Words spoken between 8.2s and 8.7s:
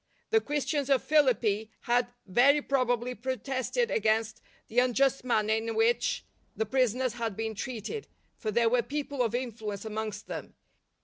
for there